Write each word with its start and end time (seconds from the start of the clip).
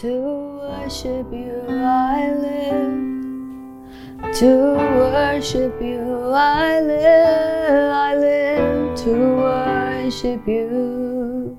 To 0.00 0.08
worship 0.08 1.30
you 1.30 1.60
I 1.68 2.32
live. 2.32 4.32
To 4.36 4.72
worship 4.96 5.76
you 5.82 6.30
I 6.32 6.80
live. 6.80 7.92
I 7.92 8.16
live 8.16 8.98
to 9.00 9.10
worship 9.36 10.48
you. 10.48 11.58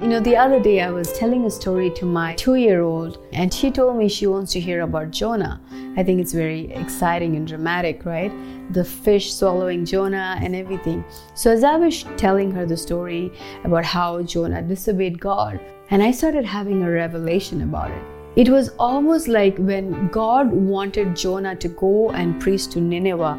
You 0.00 0.08
know, 0.08 0.18
the 0.18 0.36
other 0.36 0.58
day 0.58 0.80
I 0.80 0.90
was 0.90 1.12
telling 1.12 1.44
a 1.44 1.50
story 1.50 1.90
to 1.90 2.04
my 2.04 2.34
two 2.34 2.56
year 2.56 2.82
old, 2.82 3.24
and 3.32 3.54
she 3.54 3.70
told 3.70 3.98
me 3.98 4.08
she 4.08 4.26
wants 4.26 4.50
to 4.54 4.58
hear 4.58 4.80
about 4.80 5.12
Jonah. 5.12 5.60
I 5.96 6.02
think 6.02 6.20
it's 6.20 6.32
very 6.32 6.72
exciting 6.72 7.36
and 7.36 7.46
dramatic, 7.46 8.04
right? 8.04 8.32
The 8.72 8.84
fish 8.84 9.32
swallowing 9.32 9.84
Jonah 9.84 10.40
and 10.42 10.56
everything. 10.56 11.04
So, 11.34 11.52
as 11.52 11.62
I 11.62 11.76
was 11.76 12.04
telling 12.16 12.50
her 12.50 12.66
the 12.66 12.76
story 12.76 13.30
about 13.62 13.84
how 13.84 14.22
Jonah 14.22 14.62
disobeyed 14.62 15.20
God, 15.20 15.60
and 15.92 16.02
I 16.02 16.10
started 16.10 16.44
having 16.44 16.82
a 16.82 16.90
revelation 16.90 17.62
about 17.62 17.90
it. 17.90 18.02
It 18.34 18.48
was 18.48 18.70
almost 18.78 19.28
like 19.28 19.58
when 19.58 20.08
God 20.08 20.50
wanted 20.50 21.14
Jonah 21.14 21.54
to 21.56 21.68
go 21.68 22.10
and 22.10 22.40
preach 22.40 22.66
to 22.68 22.80
Nineveh 22.80 23.38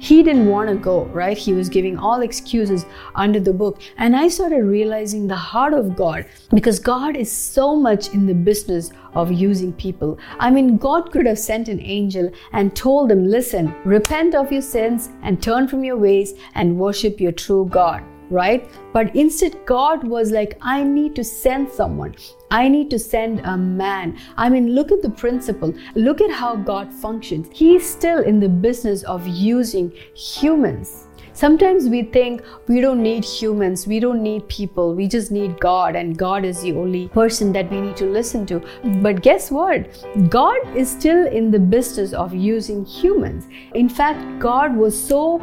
he 0.00 0.22
didn't 0.22 0.46
want 0.46 0.70
to 0.70 0.76
go, 0.76 1.04
right? 1.06 1.36
He 1.36 1.52
was 1.52 1.68
giving 1.68 1.98
all 1.98 2.22
excuses 2.22 2.86
under 3.14 3.38
the 3.38 3.52
book. 3.52 3.82
And 3.98 4.16
I 4.16 4.28
started 4.28 4.64
realizing 4.64 5.28
the 5.28 5.36
heart 5.36 5.74
of 5.74 5.94
God 5.94 6.24
because 6.54 6.78
God 6.78 7.16
is 7.16 7.30
so 7.30 7.76
much 7.76 8.08
in 8.14 8.24
the 8.24 8.34
business 8.34 8.90
of 9.12 9.30
using 9.30 9.74
people. 9.74 10.18
I 10.38 10.50
mean, 10.50 10.78
God 10.78 11.12
could 11.12 11.26
have 11.26 11.38
sent 11.38 11.68
an 11.68 11.80
angel 11.80 12.30
and 12.52 12.74
told 12.74 13.10
them, 13.10 13.26
listen, 13.26 13.74
repent 13.84 14.34
of 14.34 14.50
your 14.50 14.62
sins 14.62 15.10
and 15.22 15.42
turn 15.42 15.68
from 15.68 15.84
your 15.84 15.98
ways 15.98 16.32
and 16.54 16.78
worship 16.78 17.20
your 17.20 17.32
true 17.32 17.68
God 17.70 18.02
right? 18.30 18.68
But 18.92 19.14
instead, 19.14 19.66
God 19.66 20.04
was 20.04 20.30
like, 20.30 20.56
I 20.60 20.82
need 20.82 21.14
to 21.16 21.24
send 21.24 21.70
someone. 21.70 22.14
I 22.50 22.68
need 22.68 22.90
to 22.90 22.98
send 22.98 23.40
a 23.40 23.56
man. 23.56 24.18
I 24.36 24.48
mean, 24.48 24.74
look 24.74 24.90
at 24.92 25.02
the 25.02 25.10
principle. 25.10 25.74
Look 25.94 26.20
at 26.20 26.30
how 26.30 26.56
God 26.56 26.92
functions. 26.92 27.48
He's 27.52 27.88
still 27.88 28.22
in 28.22 28.40
the 28.40 28.48
business 28.48 29.02
of 29.04 29.26
using 29.26 29.92
humans. 30.14 31.08
Sometimes 31.32 31.88
we 31.88 32.02
think 32.02 32.42
we 32.68 32.82
don't 32.82 33.02
need 33.02 33.24
humans, 33.24 33.86
we 33.86 33.98
don't 33.98 34.22
need 34.22 34.46
people, 34.48 34.94
we 34.94 35.06
just 35.08 35.30
need 35.30 35.58
God, 35.58 35.96
and 35.96 36.18
God 36.18 36.44
is 36.44 36.60
the 36.60 36.72
only 36.72 37.08
person 37.08 37.50
that 37.52 37.70
we 37.70 37.80
need 37.80 37.96
to 37.96 38.04
listen 38.04 38.44
to. 38.46 38.60
But 39.00 39.22
guess 39.22 39.50
what? 39.50 40.04
God 40.28 40.58
is 40.76 40.90
still 40.90 41.26
in 41.28 41.50
the 41.50 41.58
business 41.58 42.12
of 42.12 42.34
using 42.34 42.84
humans. 42.84 43.46
In 43.74 43.88
fact, 43.88 44.38
God 44.38 44.76
was 44.76 44.92
so 45.00 45.40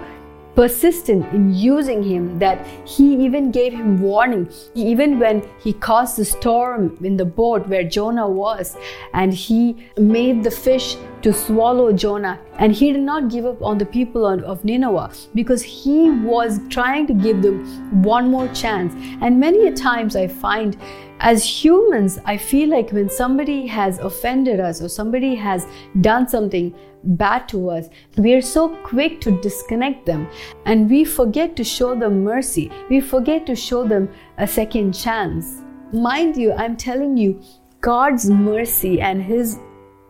persistent 0.58 1.24
in 1.34 1.54
using 1.54 2.02
him 2.02 2.40
that 2.40 2.66
he 2.84 3.14
even 3.24 3.52
gave 3.52 3.72
him 3.72 4.02
warning. 4.02 4.50
Even 4.74 5.20
when 5.20 5.48
he 5.64 5.72
caused 5.72 6.18
the 6.18 6.26
storm 6.26 6.98
in 7.04 7.16
the 7.16 7.24
boat 7.24 7.68
where 7.68 7.84
Jonah 7.84 8.28
was, 8.28 8.76
and 9.14 9.32
he 9.32 9.88
made 9.98 10.44
the 10.44 10.50
fish 10.50 10.98
to 11.22 11.32
swallow 11.32 11.94
Jonah. 11.94 12.40
And 12.58 12.74
he 12.74 12.92
did 12.92 13.04
not 13.04 13.30
give 13.30 13.46
up 13.46 13.62
on 13.62 13.78
the 13.78 13.86
people 13.86 14.26
of 14.26 14.66
Nineveh 14.66 15.12
because 15.36 15.62
he 15.62 16.10
was 16.10 16.60
trying 16.70 17.06
to 17.06 17.14
give 17.14 17.44
them 17.44 18.04
one 18.04 18.32
more 18.32 18.48
chance. 18.48 18.94
And 19.22 19.40
many 19.40 19.68
a 19.68 19.72
times 19.72 20.16
I 20.16 20.28
find 20.28 20.76
as 21.20 21.44
humans, 21.44 22.20
I 22.26 22.38
feel 22.38 22.70
like 22.70 22.92
when 22.92 23.10
somebody 23.10 23.66
has 23.68 23.98
offended 24.00 24.60
us 24.60 24.82
or 24.82 24.90
somebody 24.90 25.34
has 25.36 25.66
done 26.02 26.28
something 26.28 26.76
bad 27.04 27.48
to 27.50 27.70
us, 27.70 27.90
we 28.18 28.34
are 28.34 28.42
so 28.42 28.70
quick 28.84 29.20
to 29.22 29.32
disconnect 29.42 30.06
them 30.06 30.28
and 30.66 30.90
we 30.90 31.04
forget 31.04 31.56
to 31.56 31.64
show 31.64 31.96
them 31.96 32.24
mercy. 32.24 32.72
We 32.90 33.02
forget 33.02 33.46
to 33.48 33.56
show 33.56 33.88
them 33.88 34.10
a 34.38 34.48
second 34.48 34.94
chance. 34.94 35.64
Mind 35.92 36.38
you, 36.38 36.54
I'm 36.54 36.78
telling 36.78 37.18
you, 37.18 37.42
God's 37.82 38.30
mercy 38.30 39.02
and 39.02 39.22
His 39.22 39.60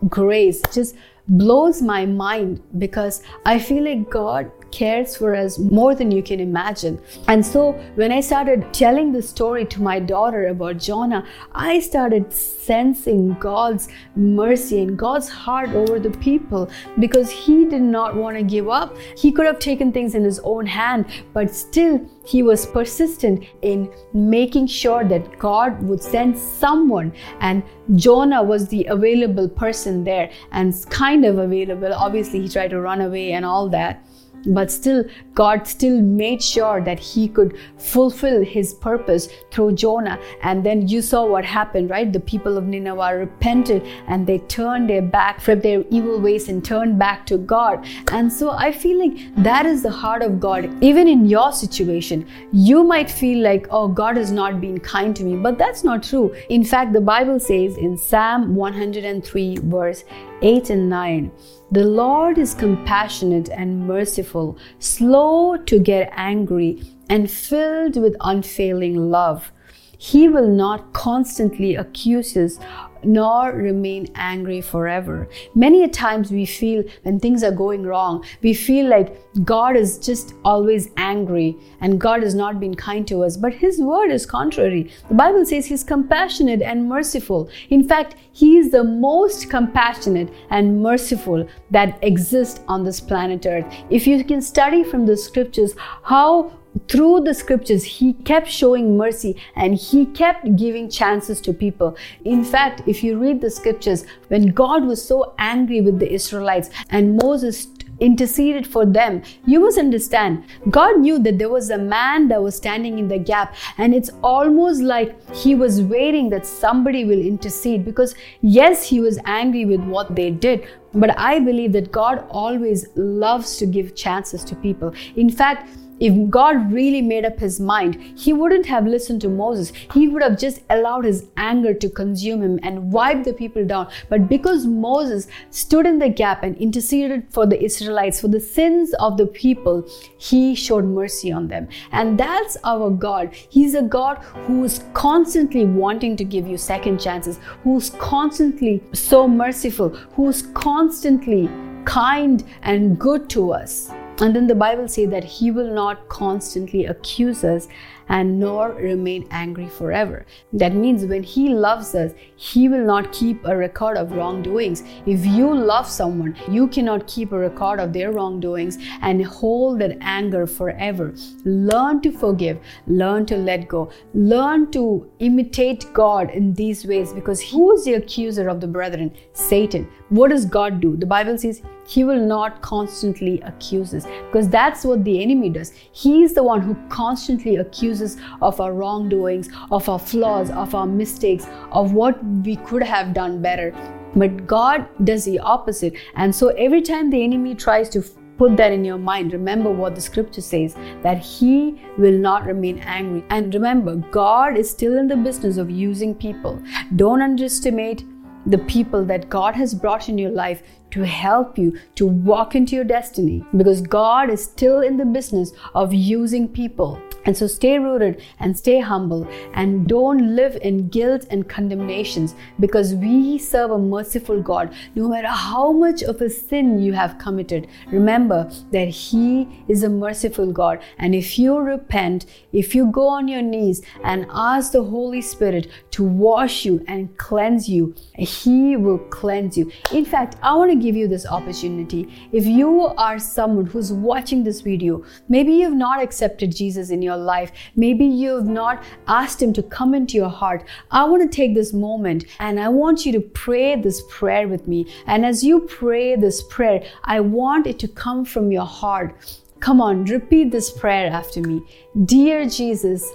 grace 0.09 0.62
just 0.74 0.95
blows 1.28 1.81
my 1.81 2.06
mind 2.06 2.62
because 2.78 3.22
I 3.45 3.59
feel 3.59 3.84
like 3.84 4.09
God 4.09 4.51
cares 4.72 5.16
for 5.16 5.36
us 5.36 5.58
more 5.58 5.96
than 5.96 6.12
you 6.12 6.22
can 6.24 6.40
imagine. 6.40 7.00
And 7.28 7.46
so 7.46 7.74
when 7.96 8.12
I 8.12 8.20
started 8.20 8.74
telling 8.74 9.12
the 9.12 9.22
story 9.22 9.66
to 9.66 9.82
my 9.82 10.00
daughter 10.00 10.48
about 10.48 10.78
Jonah, 10.78 11.26
I 11.54 11.80
started 11.80 12.32
sensing 12.32 13.34
God's 13.40 13.88
mercy 14.16 14.82
and 14.82 14.98
God's 14.98 15.30
heart 15.30 15.70
over 15.70 16.00
the 16.00 16.12
people 16.12 16.70
because 17.00 17.30
he 17.30 17.66
did 17.66 17.82
not 17.82 18.16
want 18.16 18.38
to 18.38 18.44
give 18.44 18.70
up. 18.70 18.96
He 19.18 19.32
could 19.32 19.46
have 19.46 19.60
taken 19.60 19.92
things 19.92 20.16
in 20.16 20.24
his 20.24 20.40
own 20.40 20.66
hand, 20.66 21.06
but 21.34 21.54
still 21.54 22.06
he 22.26 22.44
was 22.44 22.66
persistent 22.66 23.46
in 23.62 23.90
making 24.14 24.68
sure 24.68 25.04
that 25.06 25.40
God 25.40 25.82
would 25.84 26.02
send 26.02 26.38
someone 26.38 27.14
and 27.40 27.64
Jonah 27.96 28.44
was 28.44 28.68
the 28.68 28.86
available 28.86 29.48
person 29.48 30.04
there 30.04 30.30
and 30.52 30.74
kind 30.90 31.26
of 31.26 31.38
available. 31.38 31.94
Obviously, 31.94 32.42
he 32.42 32.50
tried 32.50 32.72
to 32.72 32.82
run 32.82 33.02
away 33.02 33.32
and 33.32 33.46
all 33.46 33.70
that 33.70 34.04
but 34.46 34.72
still 34.72 35.03
god 35.34 35.68
still 35.68 36.02
made 36.02 36.42
sure 36.42 36.81
that 36.81 37.00
he 37.00 37.28
could 37.28 37.58
fulfill 37.78 38.44
his 38.44 38.74
purpose 38.74 39.30
through 39.52 39.72
jonah. 39.74 40.20
And 40.44 40.66
then 40.66 40.88
you 40.88 41.02
saw 41.02 41.25
what 41.25 41.46
happened 41.46 41.90
right? 41.90 42.12
The 42.12 42.20
people 42.20 42.58
of 42.58 42.66
nineveh 42.66 43.18
repented 43.18 43.84
and 44.08 44.25
they 44.25 44.40
turned 44.40 44.90
their 44.90 45.02
back 45.02 45.42
from 45.42 45.62
their 45.62 45.84
evil 45.90 46.20
ways 46.20 46.50
and 46.50 46.64
turned 46.64 46.98
back 47.00 47.25
to 47.28 47.38
god. 47.38 47.86
And 48.12 48.31
so 48.31 48.52
i 48.52 48.72
feel 48.72 49.00
like 49.00 49.18
that 49.44 49.66
is 49.66 49.84
the 49.84 49.92
heart 49.92 50.22
of 50.22 50.40
god. 50.40 50.69
Even 50.84 51.08
in 51.08 51.25
your 51.25 51.52
situation 51.52 52.25
you 52.52 52.84
might 52.84 53.09
feel 53.09 53.44
like 53.44 53.68
oh 53.72 53.88
god 53.88 54.18
has 54.18 54.31
not 54.31 54.62
been 54.62 54.80
kind 54.80 55.16
to 55.16 55.24
me. 55.24 55.36
But 55.36 55.58
that's 55.58 55.84
not 55.84 56.04
true. 56.04 56.36
In 56.50 56.64
fact 56.64 56.94
the 56.94 57.02
bible 57.02 57.40
says 57.40 57.78
in 57.78 57.98
psalm 57.98 58.56
103 58.56 59.58
verse 59.64 60.04
8 60.42 60.70
and 60.70 60.90
9 60.90 61.31
the 61.70 61.84
Lord 61.84 62.38
is 62.38 62.53
compassionate 62.53 63.50
and 63.50 63.86
merciful, 63.86 64.58
slow 64.80 65.58
to 65.58 65.80
get 65.80 66.09
angry, 66.16 66.81
and 67.09 67.30
filled 67.30 67.98
with 67.98 68.16
unfailing 68.22 69.12
love. 69.12 69.52
He 69.98 70.30
will 70.30 70.48
not 70.48 70.94
constantly 70.94 71.75
accuse 71.75 72.38
us 72.38 72.58
nor 73.03 73.52
remain 73.52 74.12
angry 74.16 74.62
forever. 74.62 75.28
Many 75.56 75.84
a 75.84 75.88
times 75.88 76.31
we 76.31 76.46
feel 76.46 76.84
when 77.03 77.19
things 77.19 77.44
are 77.44 77.52
going 77.52 77.84
wrong, 77.84 78.24
we 78.41 78.53
feel 78.53 78.88
like 78.88 79.16
God 79.44 79.75
is 79.75 79.97
just 80.00 80.34
always 80.44 80.90
angry 80.97 81.56
and 81.81 82.00
God 82.00 82.24
has 82.24 82.36
not 82.36 82.59
been 82.59 82.75
kind 82.75 83.07
to 83.07 83.24
us. 83.24 83.38
But 83.38 83.53
His 83.53 83.80
word 83.80 84.12
is 84.12 84.25
contrary. 84.25 84.91
The 85.09 85.16
Bible 85.16 85.46
says 85.46 85.66
He's 85.66 85.84
compassionate 85.84 86.62
and 86.62 86.88
merciful. 86.90 87.50
In 87.69 87.88
fact, 87.88 88.16
He 88.31 88.57
is 88.57 88.72
the 88.72 88.84
most 88.84 89.50
compassionate 89.50 90.30
and 90.50 90.81
merciful 90.81 91.47
that 91.72 91.97
exists 92.02 92.62
on 92.68 92.84
this 92.84 93.00
planet 93.00 93.46
Earth. 93.46 93.66
If 93.90 94.07
you 94.07 94.24
can 94.24 94.41
study 94.41 94.84
from 94.84 95.06
the 95.06 95.18
scriptures 95.18 95.74
how 96.03 96.52
through 96.88 97.22
the 97.22 97.34
scriptures, 97.34 97.84
he 97.84 98.14
kept 98.14 98.48
showing 98.48 98.98
mercy 98.98 99.36
and 99.56 99.76
he 99.76 100.06
kept 100.06 100.56
giving 100.56 100.90
chances 100.90 101.42
to 101.42 101.54
people. 101.54 101.98
In 102.26 102.44
fact, 102.44 102.82
if 102.88 103.04
you 103.04 103.18
read 103.18 103.42
the 103.42 103.50
scriptures, 103.50 104.06
when 104.28 104.48
God 104.48 104.86
was 104.86 105.04
so 105.04 105.34
angry 105.38 105.82
with 105.82 106.00
the 106.00 106.12
Israelites 106.12 106.70
and 106.90 107.18
Moses 107.18 107.68
interceded 108.00 108.68
for 108.68 108.86
them. 108.86 109.22
You 109.46 109.60
must 109.62 109.78
understand, 109.78 110.44
God 110.69 111.00
knew 111.00 111.19
that 111.19 111.38
there 111.38 111.50
was 111.50 111.69
a 111.69 111.78
man 111.78 112.28
that 112.28 112.42
was 112.42 112.56
standing 112.56 113.00
in 113.00 113.07
the 113.07 113.18
gap, 113.18 113.56
and 113.78 113.94
it's 113.94 114.12
almost 114.24 114.81
like 114.81 115.16
He 115.34 115.56
was 115.56 115.81
waiting 115.81 116.30
that 116.30 116.46
somebody 116.46 117.06
will 117.06 117.19
intercede 117.19 117.86
because, 117.86 118.16
yes, 118.42 118.88
He 118.88 119.00
was 119.00 119.19
angry 119.25 119.66
with 119.66 119.81
what 119.81 120.16
they 120.16 120.31
did, 120.31 120.68
but 120.94 121.18
I 121.18 121.40
believe 121.40 121.74
that 121.74 121.92
God 121.92 122.25
always 122.30 122.88
loves 122.96 123.57
to 123.57 123.66
give 123.66 123.96
chances 123.96 124.44
to 124.46 124.56
people. 124.56 124.94
In 125.16 125.30
fact, 125.30 125.69
if 126.00 126.30
God 126.30 126.72
really 126.72 127.02
made 127.02 127.26
up 127.26 127.40
his 127.40 127.60
mind, 127.60 127.96
he 128.18 128.34
wouldn't 128.34 128.66
have 128.66 128.86
listened 128.86 129.22
to 129.22 129.30
Moses. 129.30 129.72
He 129.94 130.08
would 130.08 130.22
have 130.22 130.38
just 130.38 130.62
allowed 130.70 131.06
his 131.06 131.28
anger 131.38 131.74
to 131.74 131.90
consume 131.90 132.42
him 132.42 132.60
and 132.64 132.92
wipe 132.92 133.24
the 133.24 133.34
people 133.34 133.66
down. 133.66 133.88
But 134.10 134.28
because 134.28 134.66
Moses 134.66 135.28
stood 135.50 135.86
in 135.86 136.00
the 136.00 136.10
gap 136.10 136.44
and 136.44 136.56
interceded 136.58 137.26
for 137.30 137.46
the 137.46 137.62
Israelites, 137.64 138.22
for 138.22 138.28
the 138.28 138.40
sins 138.40 138.94
of 139.00 139.18
the 139.18 139.28
people, 139.28 139.88
he 140.18 140.56
showed 140.56 140.86
mercy 140.86 141.32
on 141.32 141.48
them. 141.48 141.68
And 141.92 142.20
that's 142.20 142.58
our 142.64 142.90
God. 142.90 143.34
He's 143.34 143.76
a 143.76 143.82
God 143.82 144.18
who's 144.46 144.82
constantly 144.94 145.66
wanting 145.66 146.16
to 146.18 146.24
give 146.24 146.48
you 146.48 146.58
second 146.58 147.00
chances, 147.00 147.40
who's 147.64 147.90
constantly 147.92 148.84
so 148.94 149.28
merciful, 149.28 149.90
who's 149.90 150.44
constantly 150.54 151.50
kind 151.86 152.44
and 152.64 153.00
good 153.00 153.30
to 153.30 153.52
us. 153.52 153.90
And 154.19 154.36
then 154.36 154.48
the 154.48 154.56
Bible 154.56 154.88
says 154.88 155.10
that 155.12 155.24
He 155.24 155.52
will 155.52 155.72
not 155.72 156.10
constantly 156.10 156.86
accuse 156.86 157.44
us 157.44 157.68
and 158.10 158.40
nor 158.40 158.72
remain 158.72 159.28
angry 159.31 159.68
forever. 159.68 160.25
That 160.54 160.74
means 160.74 161.06
when 161.06 161.22
He 161.22 161.50
loves 161.50 161.94
us, 161.94 162.14
He 162.36 162.68
will 162.68 162.84
not 162.84 163.12
keep 163.12 163.46
a 163.46 163.56
record 163.56 163.96
of 163.96 164.14
wrongdoings. 164.14 164.84
If 165.06 165.24
you 165.25 165.54
love 165.54 165.88
someone, 165.88 166.36
you 166.50 166.68
cannot 166.68 167.06
keep 167.06 167.31
a 167.31 167.38
record 167.38 167.80
of 167.80 167.94
their 167.94 168.12
wrongdoings 168.12 168.80
and 169.02 169.24
hold 169.24 169.80
that 169.80 169.98
anger 170.02 170.48
forever. 170.48 171.13
Learn 171.46 172.02
to 172.02 172.12
forgive, 172.12 172.60
learn 172.88 173.28
to 173.28 173.38
let 173.38 173.68
go, 173.68 173.92
learn 174.16 174.72
to 174.72 175.08
imitate 175.20 175.86
God 175.94 176.31
in 176.31 176.54
these 176.54 176.86
ways 176.88 177.13
because 177.13 177.42
who 177.42 177.72
is 177.74 177.86
the 177.86 177.94
accuser 177.94 178.48
of 178.48 178.62
the 178.62 178.68
brethren? 178.68 179.16
Satan. 179.34 179.88
What 180.10 180.30
does 180.30 180.46
God 180.46 180.80
do? 180.80 180.96
The 180.96 181.06
Bible 181.06 181.38
says 181.38 181.62
he 181.88 182.04
will 182.04 182.19
not 182.19 182.62
constantly 182.62 183.39
accuse 183.42 183.94
us 183.94 184.06
because 184.06 184.50
that's 184.50 184.84
what 184.84 185.04
the 185.04 185.22
enemy 185.24 185.50
does. 185.50 185.72
He 185.92 186.24
is 186.24 186.34
the 186.34 186.44
one 186.44 186.62
who 186.62 186.75
constantly 186.89 187.56
accuses 187.56 188.18
of 188.42 188.60
our 188.60 188.74
wrongdoings, 188.74 189.50
of 189.72 189.88
our 189.88 190.00
flaws, 190.00 190.51
of 190.51 190.75
our 190.75 190.86
mistakes, 190.86 191.48
of 191.72 191.94
what 191.94 192.24
we 192.44 192.57
could 192.57 192.84
have 192.84 193.13
done 193.13 193.42
better. 193.42 193.74
But 194.16 194.45
God 194.45 194.88
does 195.04 195.25
the 195.25 195.39
opposite. 195.39 195.94
And 196.16 196.36
so 196.36 196.50
every 196.50 196.81
time 196.81 197.10
the 197.10 197.24
enemy 197.24 197.56
tries 197.56 197.89
to 197.89 198.01
put 198.38 198.56
that 198.57 198.72
in 198.72 198.86
your 198.86 198.98
mind. 198.98 199.34
Remember 199.34 199.72
what 199.72 199.95
the 199.95 200.01
scripture 200.01 200.42
says 200.42 200.75
that 201.01 201.18
He 201.18 201.81
will 201.98 202.18
not 202.18 202.45
remain 202.45 202.80
angry. 202.80 203.24
And 203.30 203.54
remember, 203.54 203.95
God 203.95 204.57
is 204.57 204.69
still 204.69 204.98
in 204.98 205.07
the 205.07 205.18
business 205.18 205.57
of 205.57 205.72
using 205.72 206.13
people. 206.13 206.62
Don't 206.95 207.22
underestimate 207.22 208.06
the 208.48 208.58
people 208.58 209.04
that 209.06 209.30
God 209.30 209.56
has 209.56 209.74
brought 209.74 210.08
in 210.08 210.18
your 210.18 210.32
life 210.32 210.64
to 210.92 211.06
help 211.06 211.58
you 211.58 211.78
to 211.96 212.08
walk 212.08 212.56
into 212.56 212.76
your 212.76 212.86
destiny 212.86 213.44
because 213.56 213.82
God 213.82 214.30
is 214.30 214.44
still 214.44 214.80
in 214.80 214.96
the 214.96 215.06
business 215.06 215.52
of 215.76 215.94
using 215.94 216.48
people. 216.48 217.02
And 217.27 217.38
so 217.38 217.45
stay 217.45 217.77
rooted 217.77 218.24
and 218.39 218.57
stay 218.57 218.79
humble 218.79 219.27
and 219.53 219.85
don't 219.85 220.35
live 220.35 220.57
in 220.62 220.88
guilt 220.88 221.27
and 221.29 221.47
condemnations 221.47 222.33
because 222.59 222.95
we 222.95 223.38
serve 223.38 223.71
a 223.71 223.77
merciful 223.77 224.41
God. 224.41 224.74
No 224.95 225.09
matter 225.09 225.27
how 225.27 225.71
much 225.71 226.01
of 226.01 226.21
a 226.21 226.29
sin 226.29 226.79
you 226.79 226.94
have 226.94 227.19
committed, 227.19 227.68
remember 227.91 228.50
that 228.71 228.88
He 228.88 229.47
is 229.68 229.83
a 229.83 229.89
merciful 229.89 230.51
God. 230.51 230.81
And 230.97 231.13
if 231.13 231.38
you 231.38 231.57
repent, 231.59 232.25
if 232.53 232.74
you 232.74 232.88
go 232.88 233.07
on 233.07 233.27
your 233.27 233.41
knees 233.41 233.81
and 234.06 234.25
ask 234.31 234.71
the 234.71 234.83
Holy 234.83 235.21
Spirit 235.21 235.68
to 235.91 236.06
wash 236.06 236.63
you 236.63 236.83
and 236.88 237.15
cleanse 237.18 237.68
you, 237.68 237.94
He 238.15 238.77
will 238.77 239.00
cleanse 239.00 239.57
you. 239.57 239.69
In 239.91 240.06
fact, 240.06 240.38
I 240.41 240.56
want 240.56 240.71
to 240.71 240.77
give 240.77 240.95
you 240.95 241.09
this 241.09 241.27
opportunity. 241.27 242.07
If 242.31 242.45
you 242.45 242.88
are 242.97 243.19
someone 243.19 243.65
who's 243.65 243.91
watching 243.91 244.45
this 244.45 244.62
video, 244.62 245.03
maybe 245.27 245.51
you've 245.51 245.74
not 245.74 246.01
accepted 246.01 246.56
Jesus 246.56 246.89
in 246.89 247.01
your 247.01 247.17
your 247.18 247.25
life. 247.25 247.52
Maybe 247.75 248.06
you've 248.06 248.46
not 248.46 248.84
asked 249.08 249.42
Him 249.42 249.54
to 249.54 249.64
come 249.64 249.94
into 249.94 250.18
your 250.18 250.30
heart. 250.30 250.64
I 250.92 251.04
want 251.06 251.30
to 251.30 251.36
take 251.36 251.54
this 251.54 251.74
moment 251.74 252.25
and 252.40 252.60
I 252.60 252.69
want 252.69 253.06
you 253.06 253.12
to 253.14 253.22
pray 253.22 253.75
this 253.75 254.02
prayer 254.10 254.48
with 254.48 254.68
me. 254.68 254.86
And 255.06 255.25
as 255.25 255.44
you 255.44 255.62
pray 255.62 256.16
this 256.16 256.44
prayer, 256.44 256.84
I 257.04 257.19
want 257.19 257.68
it 257.68 257.80
to 257.80 257.88
come 257.88 258.25
from 258.25 258.52
your 258.52 258.66
heart. 258.66 259.16
Come 259.60 259.81
on, 259.81 260.06
repeat 260.06 260.52
this 260.52 260.69
prayer 260.69 261.12
after 261.12 261.42
me. 261.42 261.62
Dear 262.06 262.48
Jesus, 262.48 263.12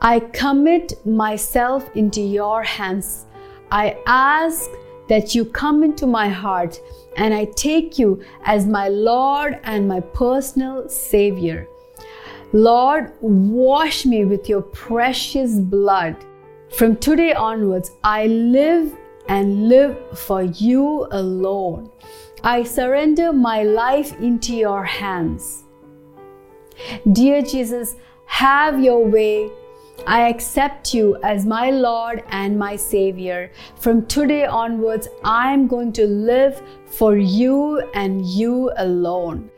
I 0.00 0.20
commit 0.20 1.04
myself 1.04 1.88
into 1.94 2.20
your 2.20 2.62
hands. 2.62 3.26
I 3.70 3.96
ask 4.06 4.70
that 5.08 5.34
you 5.34 5.44
come 5.44 5.82
into 5.82 6.06
my 6.06 6.28
heart 6.28 6.80
and 7.16 7.34
I 7.34 7.46
take 7.56 7.98
you 7.98 8.22
as 8.44 8.66
my 8.66 8.88
Lord 8.88 9.58
and 9.64 9.88
my 9.88 10.00
personal 10.00 10.88
Savior. 10.88 11.68
Lord, 12.54 13.12
wash 13.22 14.04
me 14.04 14.26
with 14.26 14.46
your 14.46 14.60
precious 14.60 15.58
blood. 15.58 16.16
From 16.68 16.96
today 16.96 17.32
onwards, 17.32 17.92
I 18.04 18.26
live 18.26 18.94
and 19.28 19.70
live 19.70 19.96
for 20.18 20.42
you 20.42 21.06
alone. 21.12 21.90
I 22.44 22.64
surrender 22.64 23.32
my 23.32 23.62
life 23.62 24.20
into 24.20 24.54
your 24.54 24.84
hands. 24.84 25.64
Dear 27.12 27.40
Jesus, 27.40 27.96
have 28.26 28.82
your 28.82 29.02
way. 29.02 29.50
I 30.06 30.28
accept 30.28 30.92
you 30.92 31.16
as 31.22 31.46
my 31.46 31.70
Lord 31.70 32.22
and 32.28 32.58
my 32.58 32.76
Savior. 32.76 33.50
From 33.76 34.04
today 34.06 34.44
onwards, 34.44 35.08
I'm 35.24 35.68
going 35.68 35.92
to 35.94 36.06
live 36.06 36.60
for 36.84 37.16
you 37.16 37.78
and 37.94 38.26
you 38.26 38.72
alone. 38.76 39.51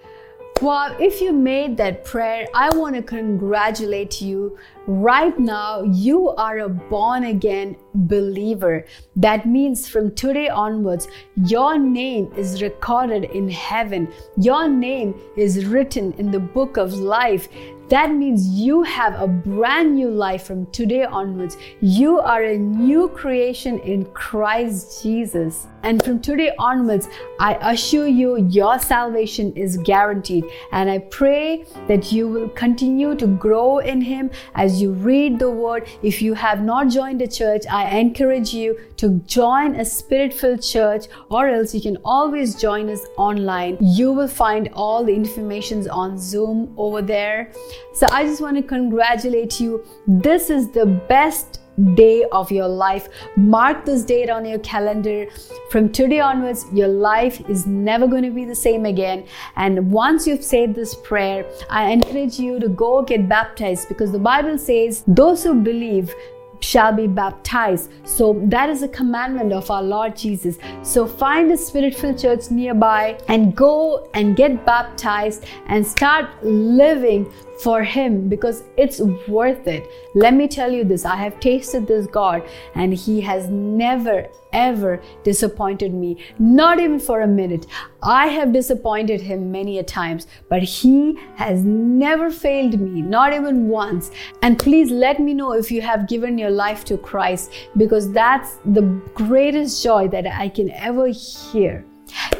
Well, 0.65 0.97
if 0.99 1.21
you 1.21 1.35
made 1.35 1.77
that 1.77 2.07
prayer, 2.07 2.47
I 2.55 2.75
want 2.75 2.97
to 2.97 3.03
congratulate 3.03 4.23
you. 4.23 4.57
Right 4.87 5.39
now, 5.39 5.83
you 5.83 6.31
are 6.31 6.61
a 6.61 6.71
born 6.71 7.25
again 7.25 7.77
believer. 7.95 8.87
That 9.15 9.47
means 9.47 9.87
from 9.87 10.15
today 10.15 10.49
onwards, 10.49 11.07
your 11.37 11.79
name 11.79 12.33
is 12.35 12.63
recorded 12.63 13.25
in 13.25 13.51
heaven. 13.51 14.09
Your 14.39 14.67
name 14.67 15.15
is 15.37 15.67
written 15.67 16.15
in 16.15 16.31
the 16.31 16.41
book 16.41 16.79
of 16.79 16.95
life. 16.95 17.47
That 17.89 18.13
means 18.13 18.49
you 18.49 18.83
have 18.83 19.21
a 19.21 19.27
brand 19.27 19.95
new 19.95 20.11
life 20.11 20.45
from 20.45 20.67
today 20.67 21.05
onwards. 21.05 21.57
You 21.81 22.19
are 22.19 22.43
a 22.43 22.57
new 22.57 23.09
creation 23.09 23.79
in 23.81 24.07
Christ 24.07 25.03
Jesus. 25.03 25.67
And 25.83 26.03
from 26.03 26.21
today 26.21 26.53
onwards, 26.59 27.09
I 27.39 27.55
assure 27.61 28.07
you, 28.07 28.49
your 28.49 28.79
salvation 28.79 29.53
is 29.53 29.77
guaranteed. 29.77 30.45
And 30.73 30.89
I 30.91 31.01
pray 31.01 31.67
that 31.89 32.11
you 32.11 32.27
will 32.27 32.49
continue 32.49 33.15
to 33.17 33.27
grow 33.27 33.79
in 33.79 34.01
Him 34.01 34.31
as 34.55 34.81
you 34.81 34.93
read 34.93 35.39
the 35.39 35.51
Word. 35.51 35.87
If 36.03 36.23
you 36.23 36.33
have 36.33 36.63
not 36.63 36.89
joined 36.89 37.21
a 37.21 37.29
church, 37.29 37.65
I 37.71 37.99
encourage 37.99 38.55
you 38.55 38.79
to 38.97 39.21
join 39.27 39.75
a 39.75 39.85
spirit 39.85 40.33
filled 40.33 40.63
church, 40.63 41.07
or 41.29 41.49
else 41.49 41.75
you 41.75 41.83
can 41.83 41.99
always 42.03 42.55
join 42.55 42.89
us 42.89 43.01
online. 43.19 43.77
You 43.81 44.13
will 44.13 44.29
find 44.29 44.71
all 44.73 45.05
the 45.05 45.15
information 45.15 45.89
on 45.91 46.19
Zoom 46.19 46.73
over 46.79 47.03
there. 47.03 47.53
So 47.93 48.07
I 48.11 48.25
just 48.25 48.41
want 48.41 48.57
to 48.57 48.63
congratulate 48.63 49.61
you. 49.61 49.85
This 50.07 50.51
is 50.51 50.71
the 50.71 50.87
best 50.87 51.61
day 51.95 52.25
of 52.31 52.51
your 52.51 52.69
life. 52.69 53.09
Mark 53.37 53.85
this 53.85 54.05
date 54.05 54.31
on 54.31 54.45
your 54.45 54.59
calendar. 54.61 55.27
From 55.71 55.91
today 55.91 56.21
onwards, 56.21 56.65
your 56.73 56.89
life 56.89 57.41
is 57.49 57.67
never 57.67 58.07
going 58.07 58.23
to 58.23 58.31
be 58.31 58.45
the 58.45 58.55
same 58.55 58.87
again. 58.87 59.27
And 59.57 59.91
once 59.91 60.27
you've 60.27 60.45
said 60.45 60.75
this 60.75 60.95
prayer, 60.95 61.45
I 61.71 61.91
encourage 61.91 62.39
you 62.39 62.61
to 62.61 62.69
go 62.69 63.03
get 63.03 63.29
baptized 63.29 63.89
because 63.89 64.13
the 64.13 64.19
Bible 64.19 64.59
says 64.59 65.03
those 65.07 65.43
who 65.43 65.55
believe 65.55 66.15
shall 66.61 66.93
be 66.93 67.07
baptized. 67.07 67.91
So 68.05 68.41
that 68.45 68.71
is 68.71 68.83
a 68.83 68.89
commandment 68.89 69.53
of 69.53 69.71
our 69.71 69.83
Lord 69.83 70.17
Jesus. 70.17 70.57
So 70.83 71.07
find 71.07 71.53
a 71.53 71.57
spirit 71.57 71.95
filled 71.95 72.19
church 72.19 72.51
nearby 72.51 73.19
and 73.29 73.55
go 73.55 74.09
and 74.15 74.35
get 74.35 74.65
baptized 74.65 75.45
and 75.67 75.87
start 75.87 76.43
living 76.43 77.31
for 77.65 77.83
Him 77.83 78.29
because 78.29 78.63
it's 78.77 79.01
worth 79.27 79.67
it. 79.67 79.91
Let 80.15 80.35
me 80.35 80.47
tell 80.47 80.71
you 80.71 80.85
this 80.85 81.05
I 81.07 81.17
have 81.17 81.41
tasted 81.41 81.87
this 81.87 82.07
God, 82.07 82.43
and 82.75 82.93
He 82.93 83.21
has 83.23 83.49
never 83.49 84.29
ever 84.53 85.03
disappointed 85.25 85.93
me, 85.93 86.17
not 86.39 86.79
even 86.79 87.01
for 87.01 87.23
a 87.23 87.27
minute. 87.27 87.67
I 88.03 88.27
have 88.29 88.53
disappointed 88.53 89.21
Him 89.21 89.51
many 89.51 89.79
a 89.79 89.83
times, 89.83 90.27
but 90.49 90.63
He 90.63 91.19
has 91.37 91.65
never 91.65 92.31
failed 92.31 92.79
me, 92.79 93.03
not 93.03 93.33
even 93.33 93.69
once. 93.69 94.11
And 94.43 94.59
please 94.59 94.91
let 94.91 95.19
me 95.19 95.35
know 95.35 95.55
if 95.55 95.73
you 95.73 95.81
have 95.83 96.09
given 96.09 96.39
your 96.39 96.51
life 96.51 96.85
to 96.85 96.99
Christ 96.99 97.51
because 97.77 98.13
that's 98.13 98.59
the 98.67 98.83
greatest 99.15 99.83
joy 99.83 100.07
that 100.09 100.27
I 100.27 100.49
can 100.51 100.71
ever 100.71 101.09
hear. 101.09 101.85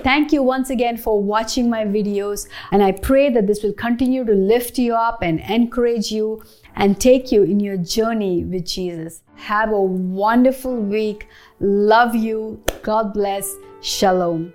Thank 0.05 0.33
you 0.33 0.43
once 0.43 0.69
again 0.69 0.99
for 0.99 1.19
watching 1.19 1.71
my 1.71 1.87
videos, 1.87 2.47
and 2.73 2.83
I 2.83 2.93
pray 2.93 3.31
that 3.31 3.47
this 3.47 3.63
will 3.63 3.73
continue 3.73 4.23
to 4.27 4.35
lift 4.35 4.79
you 4.79 4.95
up 4.95 5.23
and 5.23 5.41
encourage 5.41 6.13
you 6.13 6.43
and 6.77 7.01
take 7.01 7.33
you 7.33 7.43
in 7.43 7.59
your 7.59 7.79
journey 7.79 8.45
with 8.45 8.67
Jesus. 8.67 9.23
Have 9.37 9.73
a 9.73 9.81
wonderful 9.81 10.77
week. 10.77 11.29
Love 11.59 12.15
you. 12.15 12.63
God 12.83 13.15
bless. 13.15 13.51
Shalom. 13.81 14.53